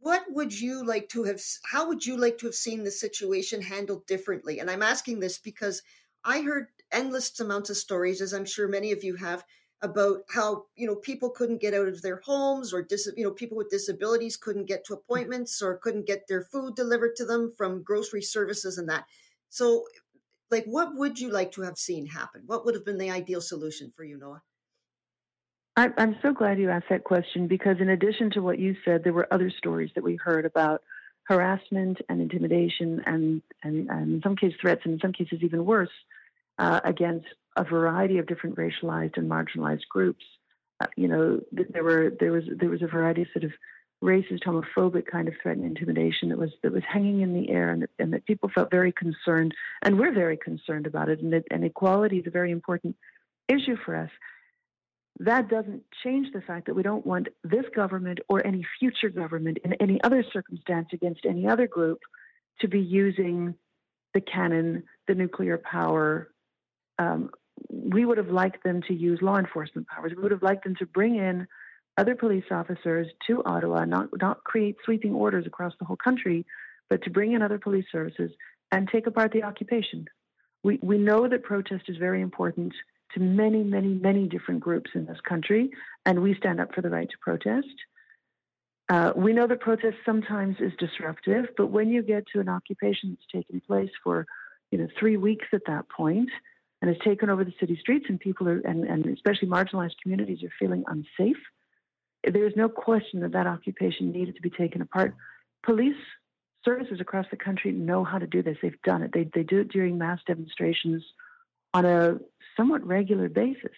what 0.00 0.24
would 0.30 0.58
you 0.58 0.84
like 0.84 1.08
to 1.10 1.24
have? 1.24 1.40
How 1.64 1.88
would 1.88 2.04
you 2.06 2.16
like 2.16 2.38
to 2.38 2.46
have 2.46 2.54
seen 2.54 2.84
the 2.84 2.90
situation 2.90 3.62
handled 3.62 4.06
differently? 4.06 4.58
And 4.60 4.70
I'm 4.70 4.82
asking 4.82 5.20
this 5.20 5.38
because 5.38 5.82
I 6.24 6.42
heard 6.42 6.68
endless 6.90 7.38
amounts 7.40 7.70
of 7.70 7.76
stories, 7.76 8.20
as 8.20 8.32
I'm 8.32 8.44
sure 8.44 8.68
many 8.68 8.92
of 8.92 9.04
you 9.04 9.16
have, 9.16 9.44
about 9.82 10.22
how 10.30 10.66
you 10.76 10.86
know 10.86 10.96
people 10.96 11.30
couldn't 11.30 11.60
get 11.60 11.74
out 11.74 11.88
of 11.88 12.02
their 12.02 12.20
homes, 12.24 12.72
or 12.72 12.82
dis, 12.82 13.08
you 13.16 13.24
know 13.24 13.30
people 13.30 13.56
with 13.58 13.70
disabilities 13.70 14.36
couldn't 14.36 14.66
get 14.66 14.84
to 14.86 14.94
appointments, 14.94 15.62
or 15.62 15.78
couldn't 15.78 16.06
get 16.06 16.26
their 16.28 16.42
food 16.42 16.74
delivered 16.76 17.14
to 17.16 17.24
them 17.26 17.52
from 17.56 17.82
grocery 17.82 18.22
services 18.22 18.78
and 18.78 18.88
that. 18.88 19.04
So, 19.50 19.84
like, 20.50 20.64
what 20.66 20.96
would 20.96 21.20
you 21.20 21.30
like 21.30 21.52
to 21.52 21.62
have 21.62 21.78
seen 21.78 22.06
happen? 22.06 22.42
What 22.46 22.64
would 22.64 22.74
have 22.74 22.84
been 22.86 22.98
the 22.98 23.10
ideal 23.10 23.40
solution 23.42 23.92
for 23.96 24.04
you, 24.04 24.18
Noah? 24.18 24.42
I'm 25.76 26.16
so 26.20 26.32
glad 26.32 26.58
you 26.58 26.68
asked 26.68 26.90
that 26.90 27.04
question 27.04 27.46
because, 27.46 27.78
in 27.80 27.88
addition 27.88 28.30
to 28.32 28.40
what 28.40 28.58
you 28.58 28.76
said, 28.84 29.04
there 29.04 29.12
were 29.14 29.32
other 29.32 29.50
stories 29.50 29.90
that 29.94 30.04
we 30.04 30.16
heard 30.16 30.44
about 30.44 30.82
harassment 31.24 31.98
and 32.08 32.20
intimidation, 32.20 33.02
and, 33.06 33.42
and, 33.62 33.88
and 33.88 34.14
in 34.14 34.20
some 34.22 34.36
cases 34.36 34.58
threats, 34.60 34.82
and 34.84 34.94
in 34.94 35.00
some 35.00 35.12
cases 35.12 35.38
even 35.42 35.64
worse, 35.64 35.88
uh, 36.58 36.80
against 36.84 37.26
a 37.56 37.64
variety 37.64 38.18
of 38.18 38.26
different 38.26 38.56
racialized 38.56 39.16
and 39.16 39.30
marginalized 39.30 39.88
groups. 39.88 40.24
Uh, 40.80 40.86
you 40.96 41.08
know, 41.08 41.40
there 41.52 41.84
were 41.84 42.12
there 42.20 42.32
was 42.32 42.44
there 42.54 42.68
was 42.68 42.82
a 42.82 42.86
variety 42.86 43.22
of 43.22 43.28
sort 43.32 43.44
of 43.44 43.52
racist, 44.02 44.42
homophobic 44.44 45.06
kind 45.06 45.28
of 45.28 45.34
threat 45.42 45.56
and 45.56 45.64
intimidation 45.64 46.28
that 46.28 46.38
was 46.38 46.50
that 46.62 46.72
was 46.72 46.82
hanging 46.86 47.22
in 47.22 47.32
the 47.32 47.48
air, 47.48 47.70
and 47.70 47.82
that, 47.82 47.90
and 47.98 48.12
that 48.12 48.26
people 48.26 48.50
felt 48.54 48.70
very 48.70 48.92
concerned, 48.92 49.54
and 49.80 49.98
we're 49.98 50.12
very 50.12 50.36
concerned 50.36 50.86
about 50.86 51.08
it. 51.08 51.20
And, 51.20 51.32
that, 51.32 51.44
and 51.50 51.64
equality 51.64 52.18
is 52.18 52.26
a 52.26 52.30
very 52.30 52.50
important 52.50 52.94
issue 53.48 53.76
for 53.86 53.96
us 53.96 54.10
that 55.20 55.48
doesn't 55.48 55.82
change 56.02 56.28
the 56.32 56.40
fact 56.40 56.66
that 56.66 56.74
we 56.74 56.82
don't 56.82 57.06
want 57.06 57.28
this 57.44 57.64
government 57.74 58.20
or 58.28 58.44
any 58.46 58.64
future 58.78 59.10
government 59.10 59.58
in 59.64 59.74
any 59.74 60.02
other 60.02 60.24
circumstance 60.32 60.88
against 60.92 61.26
any 61.26 61.46
other 61.46 61.66
group 61.66 62.00
to 62.60 62.68
be 62.68 62.80
using 62.80 63.54
the 64.14 64.20
cannon, 64.20 64.84
the 65.08 65.14
nuclear 65.14 65.58
power. 65.58 66.28
Um, 66.98 67.30
we 67.68 68.04
would 68.04 68.18
have 68.18 68.30
liked 68.30 68.64
them 68.64 68.82
to 68.88 68.94
use 68.94 69.20
law 69.22 69.38
enforcement 69.38 69.86
powers. 69.88 70.12
We 70.16 70.22
would 70.22 70.32
have 70.32 70.42
liked 70.42 70.64
them 70.64 70.76
to 70.76 70.86
bring 70.86 71.16
in 71.16 71.46
other 71.98 72.14
police 72.14 72.44
officers 72.50 73.06
to 73.26 73.42
Ottawa, 73.44 73.84
not 73.84 74.08
not 74.20 74.44
create 74.44 74.76
sweeping 74.84 75.12
orders 75.12 75.46
across 75.46 75.74
the 75.78 75.84
whole 75.84 75.96
country, 75.96 76.46
but 76.88 77.02
to 77.02 77.10
bring 77.10 77.32
in 77.32 77.42
other 77.42 77.58
police 77.58 77.84
services 77.92 78.30
and 78.70 78.88
take 78.88 79.06
apart 79.06 79.32
the 79.32 79.42
occupation. 79.42 80.06
We 80.64 80.78
we 80.82 80.96
know 80.96 81.28
that 81.28 81.42
protest 81.42 81.84
is 81.88 81.98
very 81.98 82.22
important 82.22 82.72
to 83.14 83.20
many, 83.20 83.62
many, 83.62 83.88
many 83.88 84.26
different 84.26 84.60
groups 84.60 84.90
in 84.94 85.06
this 85.06 85.20
country, 85.28 85.70
and 86.06 86.22
we 86.22 86.34
stand 86.34 86.60
up 86.60 86.74
for 86.74 86.80
the 86.80 86.90
right 86.90 87.08
to 87.08 87.16
protest. 87.20 87.66
Uh, 88.88 89.12
we 89.16 89.32
know 89.32 89.46
that 89.46 89.60
protest 89.60 89.96
sometimes 90.04 90.56
is 90.60 90.72
disruptive, 90.78 91.46
but 91.56 91.68
when 91.68 91.88
you 91.88 92.02
get 92.02 92.24
to 92.32 92.40
an 92.40 92.48
occupation 92.48 93.10
that's 93.10 93.32
taken 93.32 93.60
place 93.60 93.90
for, 94.02 94.26
you 94.70 94.78
know, 94.78 94.88
three 94.98 95.16
weeks 95.16 95.46
at 95.52 95.62
that 95.66 95.88
point, 95.88 96.30
and 96.80 96.88
has 96.88 96.98
taken 97.04 97.30
over 97.30 97.44
the 97.44 97.54
city 97.60 97.78
streets, 97.80 98.06
and 98.08 98.18
people 98.18 98.48
are, 98.48 98.58
and, 98.58 98.84
and 98.84 99.06
especially 99.06 99.48
marginalized 99.48 99.94
communities 100.02 100.42
are 100.42 100.52
feeling 100.58 100.84
unsafe, 100.88 101.36
there 102.24 102.46
is 102.46 102.54
no 102.56 102.68
question 102.68 103.20
that 103.20 103.32
that 103.32 103.46
occupation 103.46 104.12
needed 104.12 104.34
to 104.34 104.42
be 104.42 104.50
taken 104.50 104.82
apart. 104.82 105.14
Police 105.64 105.96
services 106.64 107.00
across 107.00 107.26
the 107.30 107.36
country 107.36 107.72
know 107.72 108.04
how 108.04 108.18
to 108.18 108.26
do 108.26 108.42
this. 108.42 108.56
They've 108.62 108.82
done 108.82 109.02
it. 109.02 109.10
They, 109.12 109.28
they 109.32 109.42
do 109.42 109.60
it 109.60 109.68
during 109.68 109.98
mass 109.98 110.20
demonstrations 110.26 111.02
on 111.74 111.84
a 111.84 112.18
somewhat 112.56 112.86
regular 112.86 113.28
basis. 113.28 113.76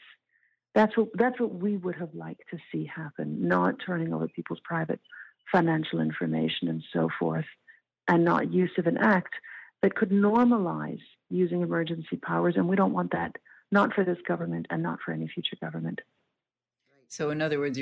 That's 0.75 0.97
what 0.97 1.09
that's 1.15 1.39
what 1.39 1.55
we 1.55 1.77
would 1.77 1.95
have 1.97 2.15
liked 2.15 2.43
to 2.51 2.59
see 2.73 2.85
happen, 2.85 3.47
not 3.47 3.77
turning 3.85 4.13
over 4.13 4.27
people's 4.29 4.61
private 4.65 5.01
financial 5.53 6.01
information 6.01 6.69
and 6.69 6.83
so 6.93 7.09
forth, 7.19 7.45
and 8.09 8.25
not 8.25 8.53
use 8.53 8.73
of 8.79 8.87
an 8.87 8.99
act 8.99 9.35
that 9.83 9.95
could 9.95 10.11
normalize 10.11 11.03
using 11.31 11.61
emergency 11.61 12.17
powers, 12.17 12.55
and 12.57 12.69
we 12.69 12.75
don't 12.75 12.93
want 12.93 13.13
that, 13.13 13.37
not 13.71 13.93
for 13.93 14.03
this 14.05 14.19
government 14.27 14.67
and 14.71 14.83
not 14.83 14.99
for 15.05 15.13
any 15.13 15.29
future 15.29 15.57
government. 15.61 16.01
So, 17.09 17.31
in 17.31 17.41
other 17.41 17.61
words, 17.61 17.79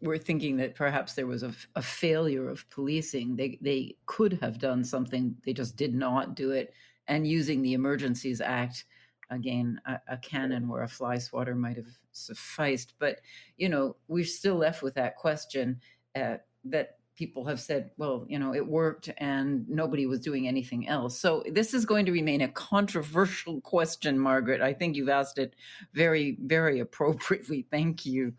we're 0.00 0.18
thinking 0.18 0.56
that 0.58 0.74
perhaps 0.74 1.14
there 1.14 1.26
was 1.26 1.42
a, 1.42 1.52
a, 1.74 1.82
failure 1.82 2.48
of 2.48 2.68
policing. 2.70 3.36
They 3.36 3.58
they 3.60 3.96
could 4.06 4.38
have 4.40 4.58
done 4.58 4.84
something, 4.84 5.36
they 5.44 5.52
just 5.52 5.76
did 5.76 5.94
not 5.94 6.34
do 6.34 6.52
it. 6.52 6.72
And 7.08 7.26
using 7.26 7.60
the 7.60 7.74
Emergencies 7.74 8.40
Act, 8.40 8.84
again, 9.32 9.80
a, 9.86 9.98
a 10.08 10.16
cannon 10.18 10.68
where 10.68 10.82
a 10.82 10.88
fly 10.88 11.18
swatter 11.18 11.54
might 11.54 11.76
have 11.76 11.98
sufficed. 12.12 12.94
But 12.98 13.20
you 13.56 13.68
know, 13.68 13.96
we're 14.08 14.24
still 14.24 14.56
left 14.56 14.82
with 14.82 14.94
that 14.94 15.16
question 15.16 15.80
uh, 16.14 16.36
that 16.64 16.96
people 17.14 17.44
have 17.44 17.60
said, 17.60 17.90
well, 17.98 18.24
you 18.28 18.38
know, 18.38 18.54
it 18.54 18.66
worked 18.66 19.10
and 19.18 19.68
nobody 19.68 20.06
was 20.06 20.20
doing 20.20 20.48
anything 20.48 20.88
else. 20.88 21.18
So 21.18 21.42
this 21.50 21.74
is 21.74 21.84
going 21.84 22.06
to 22.06 22.12
remain 22.12 22.40
a 22.40 22.48
controversial 22.48 23.60
question, 23.60 24.18
Margaret. 24.18 24.60
I 24.60 24.72
think 24.72 24.96
you've 24.96 25.08
asked 25.08 25.38
it 25.38 25.54
very, 25.92 26.38
very 26.42 26.80
appropriately. 26.80 27.66
Thank 27.70 28.06
you. 28.06 28.32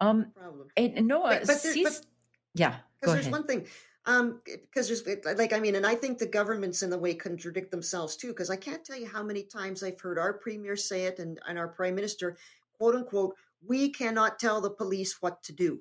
Um, 0.00 0.26
no 0.36 0.42
problem. 0.42 0.68
And 0.76 1.06
Noah, 1.06 1.40
but, 1.40 1.46
but, 1.46 1.62
there, 1.62 1.84
but 1.84 2.00
yeah, 2.54 2.76
because 3.00 3.14
there's 3.14 3.26
ahead. 3.26 3.32
one 3.32 3.46
thing. 3.46 3.66
Um, 4.06 4.40
because 4.44 4.88
there's 4.88 5.04
like 5.36 5.52
I 5.52 5.60
mean, 5.60 5.74
and 5.74 5.86
I 5.86 5.94
think 5.94 6.18
the 6.18 6.26
governments 6.26 6.82
in 6.82 6.90
the 6.90 6.98
way 6.98 7.14
contradict 7.14 7.70
themselves 7.70 8.16
too. 8.16 8.28
Because 8.28 8.50
I 8.50 8.56
can't 8.56 8.84
tell 8.84 8.98
you 8.98 9.06
how 9.06 9.22
many 9.22 9.42
times 9.42 9.82
I've 9.82 10.00
heard 10.00 10.18
our 10.18 10.32
premier 10.32 10.76
say 10.76 11.04
it 11.04 11.18
and, 11.18 11.38
and 11.46 11.58
our 11.58 11.68
prime 11.68 11.94
minister, 11.94 12.36
quote 12.78 12.94
unquote, 12.94 13.36
we 13.66 13.90
cannot 13.90 14.38
tell 14.38 14.60
the 14.60 14.70
police 14.70 15.20
what 15.20 15.42
to 15.44 15.52
do. 15.52 15.80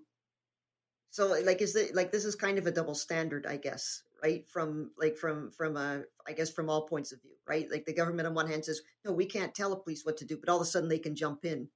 So 1.11 1.27
like 1.43 1.61
is 1.61 1.75
it 1.75 1.95
like 1.95 2.11
this 2.11 2.25
is 2.25 2.35
kind 2.35 2.57
of 2.57 2.67
a 2.67 2.71
double 2.71 2.93
standard, 2.93 3.45
I 3.47 3.57
guess, 3.57 4.03
right? 4.21 4.45
From 4.49 4.91
like 4.99 5.17
from 5.17 5.51
from 5.51 5.77
uh 5.77 5.99
I 6.27 6.33
guess 6.33 6.51
from 6.51 6.69
all 6.69 6.87
points 6.87 7.11
of 7.11 7.21
view, 7.21 7.31
right? 7.47 7.67
Like 7.71 7.85
the 7.85 7.93
government 7.93 8.27
on 8.27 8.33
one 8.33 8.47
hand 8.47 8.65
says, 8.65 8.81
no, 9.05 9.13
we 9.13 9.25
can't 9.25 9.55
tell 9.55 9.69
the 9.69 9.77
police 9.77 10.05
what 10.05 10.17
to 10.17 10.25
do, 10.25 10.37
but 10.37 10.49
all 10.49 10.57
of 10.57 10.61
a 10.61 10.65
sudden 10.65 10.89
they 10.89 10.99
can 10.99 11.15
jump 11.15 11.45
in. 11.45 11.67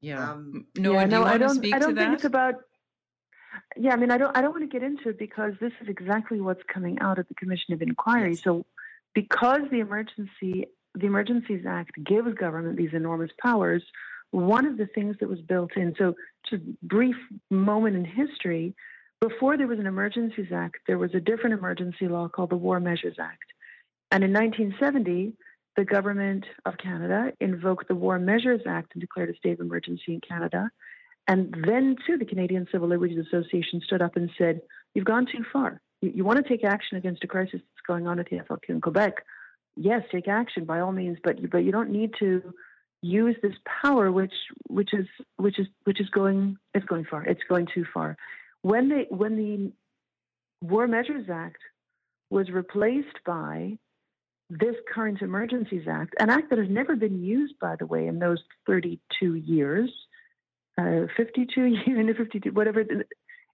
Yeah. 0.00 0.30
Um, 0.30 0.66
no, 0.76 0.92
yeah, 0.92 1.04
no, 1.04 1.24
I 1.24 1.38
don't. 1.38 1.64
I 1.72 1.78
don't 1.78 1.94
think 1.94 2.14
it's 2.14 2.24
about. 2.24 2.54
Yeah, 3.76 3.92
I 3.92 3.96
mean, 3.96 4.10
I 4.10 4.18
don't. 4.18 4.36
I 4.36 4.40
don't 4.40 4.50
want 4.50 4.68
to 4.68 4.78
get 4.78 4.82
into 4.82 5.10
it 5.10 5.18
because 5.18 5.52
this 5.60 5.72
is 5.80 5.88
exactly 5.88 6.40
what's 6.40 6.62
coming 6.72 6.98
out 7.00 7.18
of 7.18 7.28
the 7.28 7.34
Commission 7.34 7.72
of 7.72 7.82
Inquiry. 7.82 8.30
Yes. 8.30 8.42
So, 8.42 8.66
because 9.14 9.60
the 9.70 9.80
emergency 9.80 10.66
the 10.94 11.06
Emergencies 11.06 11.64
Act 11.66 11.92
gives 12.04 12.34
government 12.34 12.76
these 12.76 12.92
enormous 12.92 13.30
powers, 13.40 13.82
one 14.32 14.66
of 14.66 14.76
the 14.76 14.86
things 14.86 15.16
that 15.20 15.28
was 15.28 15.40
built 15.40 15.76
in. 15.76 15.94
So, 15.96 16.14
just 16.48 16.62
brief 16.82 17.16
moment 17.50 17.96
in 17.96 18.04
history. 18.04 18.74
Before 19.20 19.56
there 19.56 19.66
was 19.66 19.78
an 19.78 19.86
Emergencies 19.86 20.50
Act, 20.52 20.78
there 20.86 20.98
was 20.98 21.14
a 21.14 21.20
different 21.20 21.58
emergency 21.58 22.08
law 22.08 22.28
called 22.28 22.50
the 22.50 22.56
War 22.56 22.80
Measures 22.80 23.16
Act. 23.20 23.44
And 24.10 24.24
in 24.24 24.32
1970, 24.32 25.34
the 25.76 25.84
government 25.84 26.44
of 26.64 26.78
Canada 26.78 27.32
invoked 27.40 27.86
the 27.88 27.94
War 27.94 28.18
Measures 28.18 28.62
Act 28.66 28.92
and 28.94 29.00
declared 29.00 29.30
a 29.30 29.36
state 29.36 29.52
of 29.52 29.60
emergency 29.60 30.14
in 30.14 30.20
Canada. 30.20 30.70
And 31.30 31.54
then, 31.64 31.94
too, 32.04 32.18
the 32.18 32.24
Canadian 32.24 32.66
Civil 32.72 32.88
Liberties 32.88 33.24
Association 33.24 33.80
stood 33.84 34.02
up 34.02 34.16
and 34.16 34.28
said, 34.36 34.62
You've 34.94 35.04
gone 35.04 35.26
too 35.26 35.44
far. 35.52 35.80
You, 36.02 36.10
you 36.16 36.24
want 36.24 36.44
to 36.44 36.48
take 36.48 36.64
action 36.64 36.98
against 36.98 37.22
a 37.22 37.28
crisis 37.28 37.60
that's 37.60 37.86
going 37.86 38.08
on 38.08 38.18
at 38.18 38.26
the 38.28 38.38
FLQ 38.38 38.68
in 38.68 38.80
Quebec. 38.80 39.24
Yes, 39.76 40.02
take 40.10 40.26
action 40.26 40.64
by 40.64 40.80
all 40.80 40.90
means, 40.90 41.18
but, 41.22 41.36
but 41.48 41.58
you 41.58 41.70
don't 41.70 41.90
need 41.90 42.14
to 42.18 42.52
use 43.02 43.36
this 43.42 43.54
power 43.82 44.12
which 44.12 44.34
which 44.68 44.90
is 44.92 45.06
which 45.36 45.58
is 45.58 45.66
which 45.84 46.02
is 46.02 46.10
going 46.10 46.58
it's 46.74 46.84
going 46.84 47.06
far 47.10 47.24
it's 47.24 47.40
going 47.48 47.66
too 47.74 47.82
far 47.94 48.14
when 48.60 48.90
they 48.90 49.06
when 49.08 49.36
the 49.36 49.72
war 50.60 50.86
measures 50.86 51.24
act 51.32 51.56
was 52.28 52.50
replaced 52.50 53.18
by 53.24 53.72
this 54.50 54.74
current 54.94 55.22
emergencies 55.22 55.84
act 55.88 56.12
an 56.20 56.28
act 56.28 56.50
that 56.50 56.58
has 56.58 56.68
never 56.68 56.94
been 56.94 57.22
used 57.22 57.54
by 57.58 57.74
the 57.74 57.86
way 57.86 58.06
in 58.06 58.18
those 58.18 58.42
32 58.66 59.34
years 59.34 59.90
uh, 60.80 61.06
52 61.16 61.64
years 61.86 62.16
52 62.16 62.50
whatever 62.52 62.80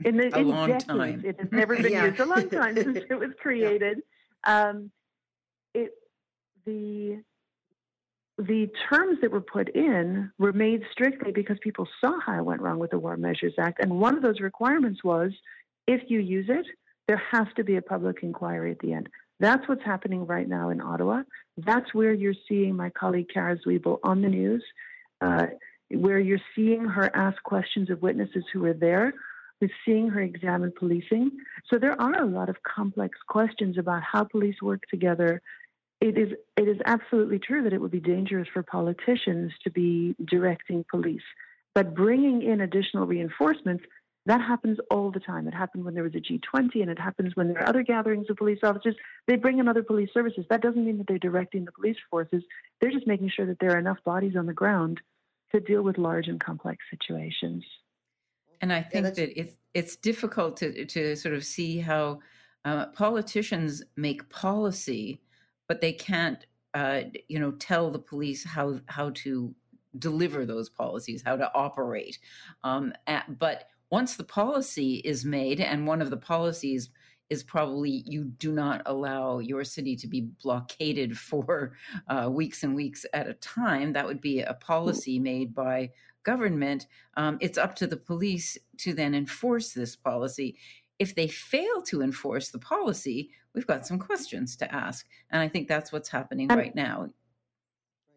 in 0.04 0.16
the 0.16 0.34
a 0.34 0.38
in 0.38 0.48
long 0.48 0.68
decades, 0.68 0.84
time 0.84 1.22
it 1.24 1.40
has 1.40 1.50
never 1.52 1.76
been 1.76 1.92
yeah. 1.92 2.06
used 2.06 2.20
a 2.20 2.26
long 2.26 2.48
time 2.50 2.74
since 2.82 2.98
it 3.10 3.18
was 3.18 3.30
created 3.40 4.02
yeah. 4.46 4.68
um, 4.68 4.90
it 5.74 5.92
the 6.64 7.22
the 8.38 8.68
terms 8.90 9.18
that 9.22 9.30
were 9.30 9.40
put 9.40 9.68
in 9.70 10.30
were 10.38 10.52
made 10.52 10.82
strictly 10.92 11.32
because 11.32 11.56
people 11.62 11.88
saw 12.00 12.20
how 12.20 12.38
it 12.38 12.44
went 12.44 12.60
wrong 12.60 12.78
with 12.78 12.90
the 12.90 12.98
War 12.98 13.16
Measures 13.16 13.54
Act. 13.58 13.80
And 13.80 13.98
one 13.98 14.14
of 14.14 14.22
those 14.22 14.40
requirements 14.40 15.02
was 15.02 15.32
if 15.86 16.02
you 16.08 16.20
use 16.20 16.46
it, 16.48 16.66
there 17.08 17.22
has 17.30 17.46
to 17.56 17.64
be 17.64 17.76
a 17.76 17.82
public 17.82 18.18
inquiry 18.22 18.72
at 18.72 18.78
the 18.80 18.92
end. 18.92 19.08
That's 19.40 19.66
what's 19.68 19.84
happening 19.84 20.26
right 20.26 20.48
now 20.48 20.70
in 20.70 20.80
Ottawa. 20.80 21.22
That's 21.56 21.94
where 21.94 22.12
you're 22.12 22.34
seeing 22.48 22.76
my 22.76 22.90
colleague 22.90 23.28
Cara 23.32 23.58
Zwibel 23.58 23.98
on 24.02 24.22
the 24.22 24.28
news, 24.28 24.64
uh, 25.20 25.46
where 25.90 26.18
you're 26.18 26.40
seeing 26.54 26.84
her 26.84 27.14
ask 27.14 27.42
questions 27.42 27.90
of 27.90 28.02
witnesses 28.02 28.44
who 28.52 28.60
were 28.60 28.74
there, 28.74 29.14
who's 29.60 29.72
seeing 29.84 30.08
her 30.08 30.20
examine 30.20 30.72
policing. 30.76 31.30
So 31.70 31.78
there 31.78 32.00
are 32.00 32.22
a 32.22 32.26
lot 32.26 32.48
of 32.48 32.56
complex 32.62 33.18
questions 33.28 33.78
about 33.78 34.02
how 34.02 34.24
police 34.24 34.60
work 34.60 34.82
together, 34.90 35.40
it 36.00 36.18
is 36.18 36.32
it 36.56 36.68
is 36.68 36.76
absolutely 36.84 37.38
true 37.38 37.62
that 37.62 37.72
it 37.72 37.80
would 37.80 37.90
be 37.90 38.00
dangerous 38.00 38.48
for 38.52 38.62
politicians 38.62 39.52
to 39.64 39.70
be 39.70 40.14
directing 40.26 40.84
police, 40.90 41.22
but 41.74 41.94
bringing 41.94 42.42
in 42.42 42.60
additional 42.60 43.06
reinforcements 43.06 43.84
that 44.26 44.40
happens 44.40 44.78
all 44.90 45.12
the 45.12 45.20
time. 45.20 45.46
It 45.46 45.54
happened 45.54 45.84
when 45.84 45.94
there 45.94 46.02
was 46.02 46.14
a 46.16 46.18
G20, 46.18 46.82
and 46.82 46.90
it 46.90 46.98
happens 46.98 47.36
when 47.36 47.46
there 47.46 47.62
are 47.62 47.68
other 47.68 47.84
gatherings 47.84 48.26
of 48.28 48.36
police 48.36 48.58
officers. 48.64 48.96
They 49.28 49.36
bring 49.36 49.60
in 49.60 49.68
other 49.68 49.84
police 49.84 50.10
services. 50.12 50.44
That 50.50 50.62
doesn't 50.62 50.84
mean 50.84 50.98
that 50.98 51.06
they're 51.06 51.18
directing 51.18 51.64
the 51.64 51.70
police 51.70 51.96
forces. 52.10 52.42
They're 52.80 52.90
just 52.90 53.06
making 53.06 53.30
sure 53.30 53.46
that 53.46 53.60
there 53.60 53.70
are 53.70 53.78
enough 53.78 53.98
bodies 54.04 54.34
on 54.36 54.46
the 54.46 54.52
ground 54.52 55.00
to 55.52 55.60
deal 55.60 55.82
with 55.82 55.98
large 55.98 56.28
and 56.28 56.40
complex 56.40 56.78
situations. 56.90 57.64
And 58.60 58.72
I 58.72 58.82
think 58.82 59.04
yeah, 59.04 59.10
that 59.10 59.40
it's 59.40 59.54
it's 59.74 59.96
difficult 59.96 60.56
to 60.58 60.84
to 60.86 61.16
sort 61.16 61.34
of 61.34 61.44
see 61.44 61.78
how 61.78 62.20
uh, 62.64 62.86
politicians 62.86 63.82
make 63.96 64.28
policy 64.30 65.20
but 65.68 65.80
they 65.80 65.92
can't, 65.92 66.46
uh, 66.74 67.02
you 67.28 67.38
know, 67.38 67.52
tell 67.52 67.90
the 67.90 67.98
police 67.98 68.44
how 68.44 68.80
how 68.86 69.10
to 69.10 69.54
deliver 69.98 70.44
those 70.44 70.68
policies, 70.68 71.22
how 71.24 71.36
to 71.36 71.50
operate. 71.54 72.18
Um, 72.64 72.92
at, 73.06 73.38
but 73.38 73.68
once 73.90 74.16
the 74.16 74.24
policy 74.24 74.96
is 74.96 75.24
made, 75.24 75.60
and 75.60 75.86
one 75.86 76.02
of 76.02 76.10
the 76.10 76.16
policies 76.16 76.90
is 77.30 77.42
probably 77.42 78.02
you 78.06 78.24
do 78.24 78.52
not 78.52 78.82
allow 78.86 79.38
your 79.38 79.64
city 79.64 79.96
to 79.96 80.06
be 80.06 80.28
blockaded 80.42 81.18
for 81.18 81.72
uh, 82.08 82.28
weeks 82.30 82.62
and 82.62 82.74
weeks 82.74 83.04
at 83.12 83.28
a 83.28 83.34
time. 83.34 83.92
That 83.92 84.06
would 84.06 84.20
be 84.20 84.40
a 84.40 84.54
policy 84.54 85.18
made 85.18 85.54
by 85.54 85.90
government. 86.24 86.86
Um, 87.16 87.38
it's 87.40 87.58
up 87.58 87.74
to 87.76 87.86
the 87.86 87.96
police 87.96 88.58
to 88.78 88.92
then 88.92 89.14
enforce 89.14 89.72
this 89.72 89.96
policy. 89.96 90.56
If 90.98 91.14
they 91.14 91.28
fail 91.28 91.82
to 91.82 92.02
enforce 92.02 92.50
the 92.50 92.58
policy, 92.58 93.30
we've 93.54 93.66
got 93.66 93.86
some 93.86 93.98
questions 93.98 94.56
to 94.56 94.74
ask. 94.74 95.06
And 95.30 95.40
I 95.40 95.48
think 95.48 95.68
that's 95.68 95.92
what's 95.92 96.08
happening 96.08 96.50
and, 96.50 96.58
right 96.58 96.74
now. 96.74 97.10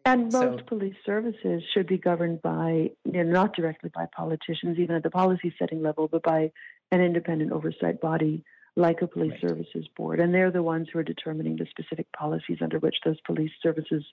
And 0.04 0.32
most 0.32 0.58
so, 0.60 0.64
police 0.66 0.96
services 1.04 1.62
should 1.74 1.86
be 1.86 1.98
governed 1.98 2.42
by, 2.42 2.90
you 3.04 3.12
know, 3.12 3.22
not 3.22 3.54
directly 3.54 3.90
by 3.94 4.06
politicians, 4.16 4.78
even 4.78 4.96
at 4.96 5.02
the 5.02 5.10
policy 5.10 5.54
setting 5.58 5.82
level, 5.82 6.08
but 6.08 6.22
by 6.22 6.50
an 6.90 7.00
independent 7.00 7.52
oversight 7.52 8.00
body 8.00 8.42
like 8.76 9.02
a 9.02 9.06
police 9.06 9.32
right. 9.42 9.50
services 9.50 9.86
board. 9.96 10.20
And 10.20 10.32
they're 10.32 10.50
the 10.50 10.62
ones 10.62 10.88
who 10.92 10.98
are 10.98 11.04
determining 11.04 11.56
the 11.56 11.66
specific 11.70 12.10
policies 12.12 12.58
under 12.60 12.78
which 12.78 12.96
those 13.04 13.20
police 13.26 13.50
services 13.62 14.04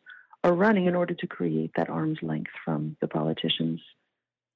are 0.44 0.54
running 0.54 0.86
in 0.86 0.96
order 0.96 1.14
to 1.14 1.28
create 1.28 1.72
that 1.76 1.90
arm's 1.90 2.20
length 2.22 2.52
from 2.64 2.96
the 3.02 3.08
politicians. 3.08 3.82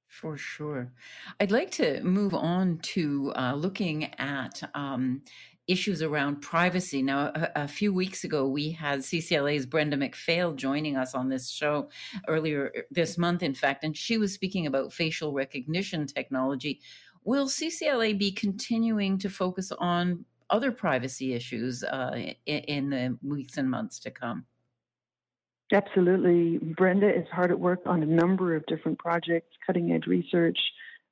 For 0.08 0.36
sure. 0.36 0.92
I'd 1.40 1.50
like 1.50 1.70
to 1.72 2.02
move 2.02 2.34
on 2.34 2.78
to 2.82 3.32
uh, 3.34 3.54
looking 3.54 4.12
at 4.18 4.62
um, 4.74 5.22
issues 5.66 6.02
around 6.02 6.42
privacy. 6.42 7.02
Now, 7.02 7.32
a, 7.34 7.50
a, 7.56 7.68
few 7.68 7.94
weeks 7.94 8.24
ago, 8.24 8.46
we 8.46 8.70
had 8.70 9.00
CCLA's 9.00 9.64
Brenda 9.64 9.96
McPhail 9.96 10.54
joining 10.54 10.96
us 10.96 11.14
on 11.14 11.28
this 11.28 11.50
show 11.50 11.88
earlier 12.28 12.72
this 12.90 13.16
month, 13.16 13.42
in 13.42 13.54
fact, 13.54 13.84
and 13.84 13.96
she 13.96 14.18
was 14.18 14.34
speaking 14.34 14.66
about 14.66 14.92
facial 14.92 15.32
recognition 15.32 16.06
technology. 16.06 16.80
Will 17.24 17.46
CCLA 17.46 18.18
be 18.18 18.32
continuing 18.32 19.18
to 19.18 19.30
focus 19.30 19.72
on 19.72 20.24
other 20.50 20.72
privacy 20.72 21.34
issues 21.34 21.84
uh, 21.84 22.32
in, 22.46 22.90
the 22.90 23.16
weeks 23.22 23.56
and 23.58 23.70
months 23.70 23.98
to 24.00 24.10
come? 24.10 24.44
Absolutely. 25.72 26.58
Brenda 26.58 27.08
is 27.08 27.26
hard 27.32 27.50
at 27.50 27.58
work 27.58 27.80
on 27.86 28.02
a 28.02 28.06
number 28.06 28.54
of 28.54 28.66
different 28.66 28.98
projects, 28.98 29.56
cutting 29.66 29.92
edge 29.92 30.06
research, 30.06 30.58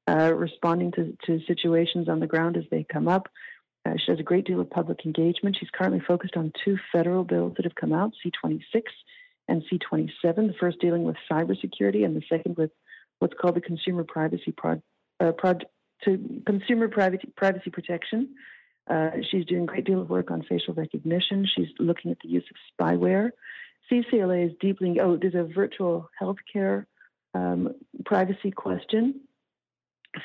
uh, 0.07 0.35
responding 0.35 0.93
to, 0.93 1.17
to 1.27 1.41
situations 1.47 2.09
on 2.09 2.21
the 2.21 2.27
ground 2.27 2.57
as 2.57 2.65
they 2.71 2.85
come 2.93 3.09
up. 3.09 3.29
Uh, 3.87 3.93
she 3.97 4.13
does 4.13 4.21
a 4.21 4.25
great 4.25 4.45
deal 4.45 4.61
of 4.61 4.69
public 4.69 5.07
engagement. 5.07 5.57
She's 5.59 5.71
currently 5.71 6.01
focused 6.07 6.37
on 6.37 6.53
two 6.63 6.77
federal 6.93 7.25
bills 7.25 7.55
that 7.57 7.65
have 7.65 7.75
come 7.77 7.95
out, 7.95 8.13
C26 8.27 8.83
and 9.49 9.63
C27. 9.63 10.11
The 10.23 10.55
first 10.61 10.79
dealing 10.81 11.05
with 11.05 11.17
cybersecurity, 11.31 12.05
and 12.05 12.15
the 12.15 12.23
second 12.29 12.57
with 12.57 12.71
what's 13.21 13.35
called 13.41 13.57
the 13.57 13.61
Consumer 13.63 14.05
Privacy 14.05 14.53
Prod, 14.53 14.83
uh, 15.21 15.33
to 16.05 16.43
Consumer 16.47 16.89
Privacy 16.89 17.33
Privacy 17.37 17.71
Protection. 17.71 18.35
Uh, 18.89 19.11
she's 19.31 19.45
doing 19.45 19.65
a 19.65 19.67
great 19.67 19.85
deal 19.85 20.01
of 20.01 20.11
work 20.11 20.31
on 20.31 20.43
facial 20.49 20.75
recognition. 20.75 21.47
She's 21.55 21.69
looking 21.79 22.11
at 22.11 22.19
the 22.23 22.29
use 22.29 22.45
of 22.51 22.57
spyware. 22.75 23.31
CCLA 23.91 24.47
is 24.47 24.53
deeply, 24.61 24.99
oh, 25.01 25.17
there's 25.17 25.35
a 25.35 25.45
virtual 25.53 26.09
healthcare 26.21 26.87
um, 27.35 27.75
privacy 28.05 28.51
question. 28.51 29.21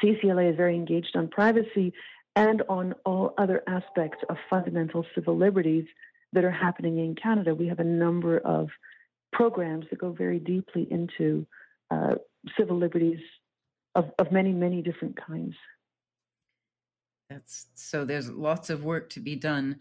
CCLA 0.03 0.51
is 0.51 0.57
very 0.57 0.75
engaged 0.75 1.15
on 1.15 1.27
privacy 1.27 1.93
and 2.35 2.63
on 2.69 2.93
all 3.05 3.33
other 3.37 3.63
aspects 3.67 4.19
of 4.29 4.37
fundamental 4.49 5.05
civil 5.13 5.37
liberties 5.37 5.85
that 6.33 6.43
are 6.43 6.51
happening 6.51 6.97
in 6.97 7.15
Canada. 7.15 7.55
We 7.55 7.67
have 7.67 7.79
a 7.79 7.83
number 7.83 8.39
of 8.39 8.69
programs 9.31 9.85
that 9.89 9.99
go 9.99 10.11
very 10.11 10.39
deeply 10.39 10.87
into 10.89 11.45
uh, 11.91 12.15
civil 12.57 12.77
liberties 12.77 13.19
of, 13.95 14.11
of 14.19 14.31
many, 14.31 14.51
many 14.51 14.81
different 14.81 15.15
kinds. 15.15 15.55
That's 17.29 17.67
so 17.73 18.05
there's 18.05 18.29
lots 18.29 18.69
of 18.69 18.83
work 18.83 19.09
to 19.11 19.19
be 19.19 19.35
done 19.35 19.79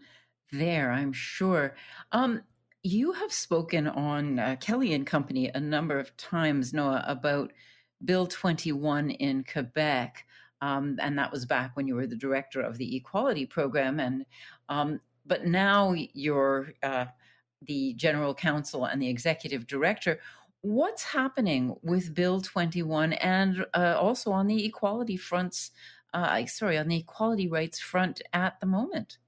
there, 0.51 0.91
I'm 0.91 1.13
sure. 1.13 1.75
Um, 2.11 2.41
you 2.81 3.11
have 3.13 3.31
spoken 3.31 3.87
on 3.87 4.39
uh, 4.39 4.55
Kelly 4.59 4.93
and 4.93 5.05
Company 5.05 5.49
a 5.53 5.59
number 5.59 5.99
of 5.99 6.15
times, 6.17 6.73
Noah, 6.73 7.03
about 7.07 7.51
Bill 8.03 8.27
21 8.27 9.11
in 9.11 9.43
Quebec. 9.43 10.25
Um, 10.61 10.97
and 11.01 11.17
that 11.17 11.31
was 11.31 11.45
back 11.45 11.75
when 11.75 11.87
you 11.87 11.95
were 11.95 12.07
the 12.07 12.15
director 12.15 12.61
of 12.61 12.77
the 12.77 12.95
equality 12.95 13.45
program. 13.45 13.99
And 13.99 14.25
um, 14.69 14.99
but 15.25 15.45
now 15.45 15.93
you're 16.13 16.73
uh, 16.83 17.05
the 17.63 17.93
general 17.93 18.33
counsel 18.33 18.85
and 18.85 19.01
the 19.01 19.09
executive 19.09 19.67
director. 19.67 20.19
What's 20.65 21.03
happening 21.03 21.75
with 21.83 22.15
Bill 22.15 22.41
21 22.41 23.13
and 23.13 23.67
uh, 23.75 23.97
also 23.99 24.31
on 24.31 24.47
the 24.47 24.65
equality 24.65 25.15
fronts? 25.15 25.69
Uh, 26.11 26.43
sorry, 26.47 26.79
on 26.79 26.87
the 26.87 26.97
equality 26.97 27.47
rights 27.47 27.79
front 27.79 28.19
at 28.33 28.59
the 28.59 28.65
moment. 28.65 29.19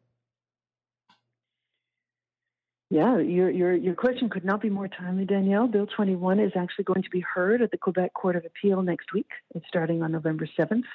Yeah, 2.89 3.19
your, 3.19 3.51
your, 3.51 3.75
your 3.75 3.93
question 3.93 4.29
could 4.29 4.45
not 4.45 4.63
be 4.63 4.71
more 4.71 4.87
timely, 4.87 5.25
Danielle. 5.25 5.67
Bill 5.67 5.85
21 5.85 6.39
is 6.39 6.53
actually 6.55 6.85
going 6.85 7.03
to 7.03 7.09
be 7.11 7.23
heard 7.35 7.61
at 7.61 7.69
the 7.69 7.77
Quebec 7.77 8.15
Court 8.15 8.35
of 8.35 8.43
Appeal 8.43 8.81
next 8.81 9.13
week. 9.13 9.29
It's 9.53 9.67
starting 9.67 10.01
on 10.01 10.13
November 10.13 10.49
7th, 10.57 10.85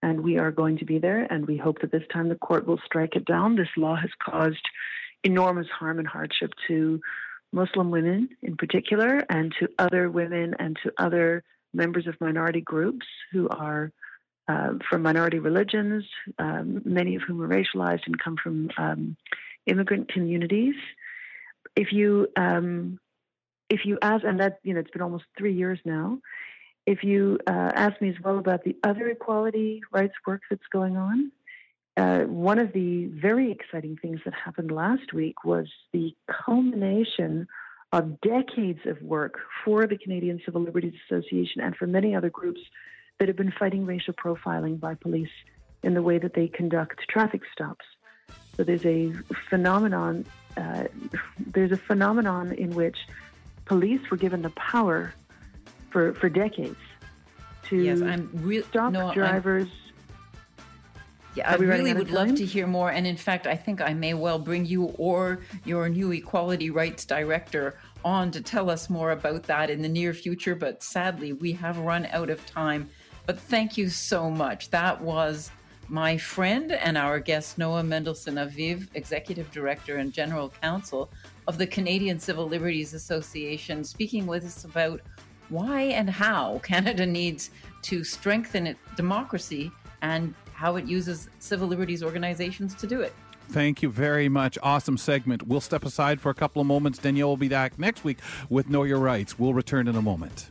and 0.00 0.22
we 0.22 0.38
are 0.38 0.50
going 0.50 0.78
to 0.78 0.86
be 0.86 1.00
there, 1.00 1.30
and 1.30 1.46
we 1.46 1.58
hope 1.58 1.82
that 1.82 1.92
this 1.92 2.04
time 2.10 2.30
the 2.30 2.36
court 2.36 2.66
will 2.66 2.80
strike 2.86 3.14
it 3.14 3.26
down. 3.26 3.56
This 3.56 3.68
law 3.76 3.96
has 3.96 4.10
caused 4.24 4.66
enormous 5.22 5.68
harm 5.68 5.98
and 5.98 6.08
hardship 6.08 6.52
to 6.68 6.98
Muslim 7.52 7.90
women 7.90 8.28
in 8.42 8.56
particular, 8.56 9.24
and 9.28 9.54
to 9.60 9.68
other 9.78 10.10
women 10.10 10.54
and 10.58 10.78
to 10.82 10.92
other 10.98 11.44
members 11.74 12.06
of 12.06 12.20
minority 12.20 12.60
groups 12.60 13.06
who 13.32 13.48
are 13.48 13.92
uh, 14.48 14.72
from 14.88 15.02
minority 15.02 15.38
religions, 15.38 16.04
um, 16.38 16.82
many 16.84 17.14
of 17.14 17.22
whom 17.22 17.40
are 17.40 17.48
racialized 17.48 18.06
and 18.06 18.18
come 18.18 18.36
from 18.42 18.70
um, 18.76 19.16
immigrant 19.66 20.08
communities 20.12 20.74
if 21.76 21.92
you 21.92 22.28
um, 22.36 22.98
if 23.68 23.84
you 23.84 23.98
ask, 24.02 24.24
and 24.24 24.40
that 24.40 24.58
you 24.62 24.74
know, 24.74 24.80
it's 24.80 24.90
been 24.90 25.02
almost 25.02 25.24
three 25.36 25.54
years 25.54 25.78
now. 25.84 26.18
If 26.84 27.04
you 27.04 27.38
uh, 27.46 27.70
ask 27.74 28.00
me 28.00 28.10
as 28.10 28.16
well 28.22 28.38
about 28.38 28.64
the 28.64 28.76
other 28.82 29.08
equality 29.08 29.82
rights 29.92 30.14
work 30.26 30.42
that's 30.50 30.66
going 30.72 30.96
on, 30.96 31.30
uh, 31.96 32.20
one 32.20 32.58
of 32.58 32.72
the 32.72 33.06
very 33.06 33.50
exciting 33.52 33.98
things 34.00 34.20
that 34.24 34.32
happened 34.34 34.70
last 34.70 35.12
week 35.12 35.44
was 35.44 35.66
the 35.92 36.14
culmination 36.26 37.46
of 37.92 38.20
decades 38.22 38.80
of 38.86 39.00
work 39.02 39.38
for 39.64 39.86
the 39.86 39.98
Canadian 39.98 40.40
Civil 40.44 40.62
Liberties 40.62 40.94
Association 41.06 41.60
and 41.60 41.76
for 41.76 41.86
many 41.86 42.14
other 42.14 42.30
groups 42.30 42.60
that 43.18 43.28
have 43.28 43.36
been 43.36 43.52
fighting 43.58 43.84
racial 43.84 44.14
profiling 44.14 44.80
by 44.80 44.94
police 44.94 45.28
in 45.82 45.92
the 45.94 46.02
way 46.02 46.18
that 46.18 46.32
they 46.34 46.48
conduct 46.48 47.00
traffic 47.08 47.42
stops. 47.52 47.84
So 48.56 48.64
there's 48.64 48.86
a 48.86 49.12
phenomenon. 49.50 50.24
Uh, 50.56 50.84
there's 51.38 51.72
a 51.72 51.76
phenomenon 51.76 52.52
in 52.52 52.74
which 52.74 52.96
police 53.66 54.00
were 54.10 54.16
given 54.16 54.42
the 54.42 54.50
power 54.50 55.14
for 55.90 56.14
for 56.14 56.28
decades 56.28 56.76
to 57.68 57.76
yes, 57.76 58.00
I'm 58.00 58.30
re- 58.32 58.62
stop 58.62 58.92
no, 58.92 59.12
drivers. 59.12 59.64
I'm, 59.64 59.81
yeah, 61.34 61.50
I 61.50 61.54
really 61.56 61.94
would 61.94 62.10
love 62.10 62.34
to 62.34 62.44
hear 62.44 62.66
more. 62.66 62.90
And 62.90 63.06
in 63.06 63.16
fact, 63.16 63.46
I 63.46 63.56
think 63.56 63.80
I 63.80 63.94
may 63.94 64.14
well 64.14 64.38
bring 64.38 64.66
you 64.66 64.94
or 64.98 65.40
your 65.64 65.88
new 65.88 66.12
equality 66.12 66.70
rights 66.70 67.04
director 67.04 67.78
on 68.04 68.30
to 68.32 68.40
tell 68.40 68.68
us 68.68 68.90
more 68.90 69.12
about 69.12 69.44
that 69.44 69.70
in 69.70 69.80
the 69.80 69.88
near 69.88 70.12
future. 70.12 70.54
But 70.54 70.82
sadly, 70.82 71.32
we 71.32 71.52
have 71.52 71.78
run 71.78 72.06
out 72.12 72.28
of 72.28 72.44
time. 72.46 72.90
But 73.24 73.38
thank 73.38 73.78
you 73.78 73.88
so 73.88 74.30
much. 74.30 74.68
That 74.70 75.00
was 75.00 75.50
my 75.88 76.18
friend 76.18 76.72
and 76.72 76.98
our 76.98 77.18
guest, 77.18 77.58
Noah 77.58 77.82
Mendelsohn 77.82 78.34
Aviv, 78.34 78.88
Executive 78.94 79.50
Director 79.50 79.96
and 79.98 80.12
General 80.12 80.50
Counsel 80.60 81.10
of 81.46 81.58
the 81.58 81.66
Canadian 81.66 82.18
Civil 82.18 82.46
Liberties 82.46 82.94
Association, 82.94 83.84
speaking 83.84 84.26
with 84.26 84.44
us 84.44 84.64
about 84.64 85.00
why 85.48 85.82
and 85.82 86.08
how 86.08 86.60
Canada 86.62 87.04
needs 87.06 87.50
to 87.82 88.04
strengthen 88.04 88.66
its 88.66 88.80
democracy 88.96 89.70
and 90.02 90.34
how 90.52 90.76
it 90.76 90.84
uses 90.84 91.28
civil 91.38 91.66
liberties 91.66 92.02
organizations 92.02 92.74
to 92.74 92.86
do 92.86 93.00
it. 93.00 93.14
Thank 93.48 93.82
you 93.82 93.90
very 93.90 94.28
much. 94.28 94.58
Awesome 94.62 94.96
segment. 94.96 95.46
We'll 95.46 95.60
step 95.60 95.84
aside 95.84 96.20
for 96.20 96.30
a 96.30 96.34
couple 96.34 96.60
of 96.60 96.66
moments. 96.66 96.98
Danielle 96.98 97.28
will 97.28 97.36
be 97.36 97.48
back 97.48 97.78
next 97.78 98.04
week 98.04 98.18
with 98.48 98.68
Know 98.68 98.84
Your 98.84 98.98
Rights. 98.98 99.38
We'll 99.38 99.54
return 99.54 99.88
in 99.88 99.96
a 99.96 100.02
moment. 100.02 100.48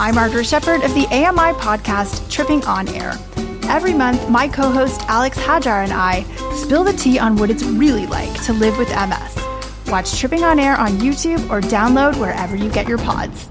I'm 0.00 0.14
Margaret 0.14 0.46
Shepard 0.46 0.82
of 0.82 0.94
the 0.94 1.06
AMI 1.06 1.58
podcast 1.58 2.30
Tripping 2.30 2.64
on 2.64 2.88
Air. 2.88 3.14
Every 3.64 3.92
month, 3.92 4.28
my 4.30 4.46
co 4.46 4.70
host 4.70 5.02
Alex 5.08 5.36
Hajar 5.38 5.82
and 5.82 5.92
I 5.92 6.22
spill 6.54 6.84
the 6.84 6.92
tea 6.92 7.18
on 7.18 7.36
what 7.36 7.50
it's 7.50 7.64
really 7.64 8.06
like 8.06 8.42
to 8.44 8.52
live 8.52 8.78
with 8.78 8.88
MS. 8.90 9.37
Watch 9.88 10.18
Tripping 10.18 10.44
on 10.44 10.60
Air 10.60 10.76
on 10.76 10.90
YouTube 10.98 11.48
or 11.48 11.62
download 11.62 12.20
wherever 12.20 12.54
you 12.54 12.70
get 12.70 12.86
your 12.86 12.98
pods. 12.98 13.48